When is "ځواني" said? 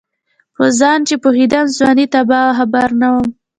1.77-2.05